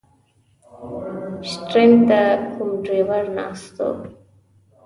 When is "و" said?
3.93-3.97